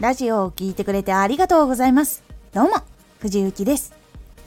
[0.00, 2.22] ラジオを聴いてくれてありがとうございます。
[2.54, 2.70] どうも、
[3.18, 3.92] 藤幸です。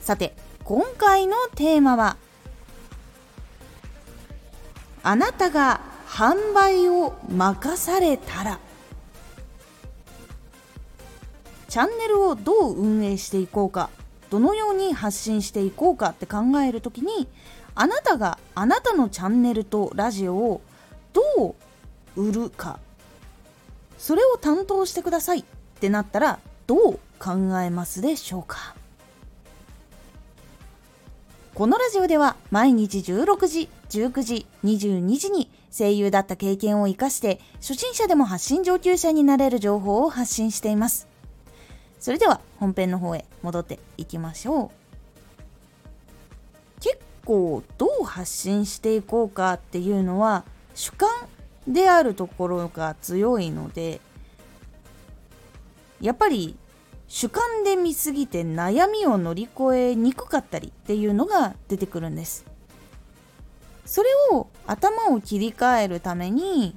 [0.00, 0.34] さて、
[0.64, 2.16] 今回のテーマは、
[5.04, 8.58] あなたが販売を任されたら、
[11.68, 13.90] チャンネルをどう運営していこうか、
[14.30, 17.28] どのように発信していこうかって考えるときに、
[17.76, 20.62] あなたがあなたのチャンネルとラジオを
[21.12, 21.54] ど
[22.16, 22.80] う売るか
[24.04, 25.44] それを担当してくださいっ
[25.80, 28.74] てなったらどう考えますでしょうか？
[31.54, 41.08] このラジオでは毎日16時、19時、22時に声優だった経験を活かして初心者でも発信上級者になれる情報を発信しています。
[41.98, 44.70] それでは本編の方へ戻っていきましょう。
[46.82, 50.44] 結構どう発信していこうかっていうのは
[50.74, 51.08] 主観
[51.66, 54.00] であるところが強いので
[56.00, 56.56] やっぱり
[57.08, 62.44] 主観で見すぎて悩みを乗り越えにくかったりっていうのが出てくるんです。
[63.86, 66.74] それを頭を切り替えるために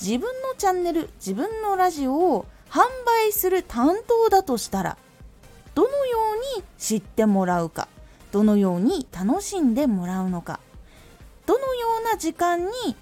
[0.00, 4.98] 自分のチャンネル自分のラジオを販売する担当だとしたら
[5.74, 6.18] どのよ
[6.56, 7.88] うに知ってもらうか
[8.32, 10.58] どのように楽しんでもらうのか
[11.46, 12.96] どのような時間に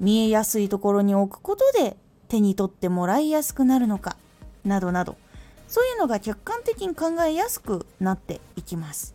[0.00, 1.96] 見えやすいところに置くことで
[2.28, 4.16] 手に取ってもらいやすくなるのか
[4.64, 5.16] などなど
[5.68, 9.14] そういうのが客観的に考えやすくなっていきます。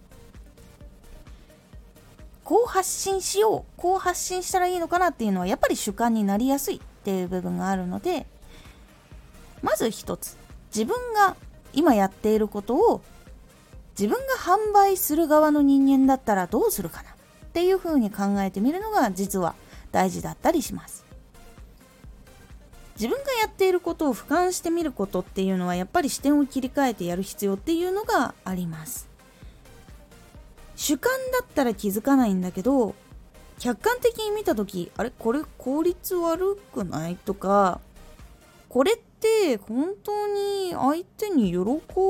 [2.45, 8.27] こう発信しようこう発信したらいいのかなっていうのはやっぱり主観になりやすいっていう部分があるので
[9.63, 10.37] まず一つ
[10.73, 11.35] 自分が
[11.73, 13.01] 今やっていることを
[13.97, 17.13] 自分が販売する側の人間だったらどうするかなっ
[17.53, 19.55] ていうふうに考えてみるのが実は
[19.95, 21.05] 大事だったりします。
[22.97, 29.07] 自分がやっていることを俯瞰してみることっていうのはやっぱり視点を切り替えてやる必要っていうのがあります。
[30.75, 32.93] 主観だったら気づかないんだけど
[33.57, 35.11] 客観的に見た時あれ？
[35.17, 37.15] これ効率悪くない？
[37.15, 37.79] とか
[38.67, 41.59] これって本当に相手に喜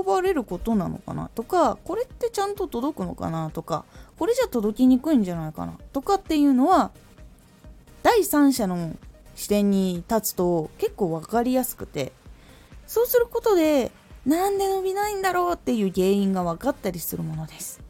[0.03, 1.29] ばれることなのかな？
[1.35, 3.51] とかこれってちゃんと届くのかな？
[3.51, 3.85] とか
[4.17, 5.77] これじゃ届きにくいんじゃないかな？
[5.93, 6.89] とかっていうのは
[8.05, 8.95] 第三者の
[9.33, 12.11] 視点に立つと結構分かりやすくて
[12.85, 13.91] そうすることで
[14.27, 17.81] なんで伸びないんだろうっていう原因が分かったりするものです。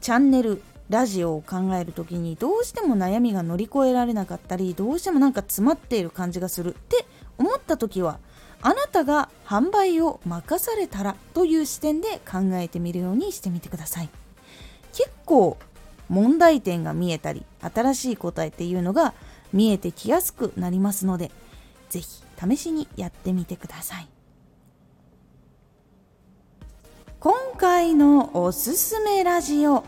[0.00, 7.04] チャンネルラジオを考える時にどうしても悩みが乗り越えられなかったりどうしてもなんか詰まっている感じがするって
[7.36, 8.20] 思った時は
[8.62, 14.08] あなたが販売を任されたらという視点で考えてみるようにしてみてください。
[14.94, 15.58] 結構
[16.08, 19.14] 問題点が見えたり新しい答えっていうのが
[19.52, 21.30] 見えてきやすくなりますので
[21.88, 22.06] 是非
[22.50, 24.08] 試しにやってみてください。
[27.20, 29.84] 今回のおすすめラジオ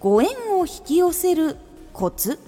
[0.00, 0.28] ご縁
[0.58, 1.56] を引き寄せる
[1.92, 2.40] コツ。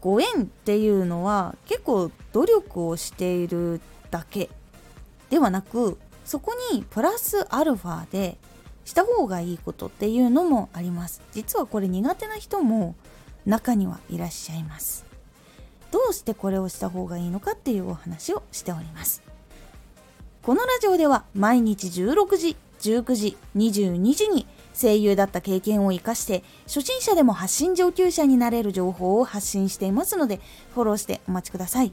[0.00, 3.80] ご縁っていうのは結構努力をしている
[4.10, 4.48] だけ
[5.30, 8.38] ではなくそこにプラスアルファで
[8.84, 11.22] した方がいいことっていうのもあります。
[11.32, 12.94] 実はこれ苦手な人も
[13.46, 15.04] 中にはいらっしゃいます。
[15.90, 19.22] どうしてこれをした方がいいのかっていうお話をしております。
[20.42, 24.46] このラジオでは毎日16時19時22時に
[24.78, 30.40] 声優だった経験を生かして初心者でも発信上級者になれる情報を発信していますので
[30.74, 31.92] フォローしてお待ちください。